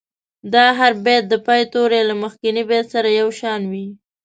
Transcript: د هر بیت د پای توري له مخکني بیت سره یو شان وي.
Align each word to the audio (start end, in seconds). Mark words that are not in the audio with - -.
د 0.53 0.55
هر 0.77 0.91
بیت 1.05 1.23
د 1.29 1.33
پای 1.45 1.61
توري 1.73 2.01
له 2.09 2.15
مخکني 2.23 2.63
بیت 2.69 2.85
سره 2.93 3.09
یو 3.19 3.27
شان 3.39 3.61
وي. 3.71 3.87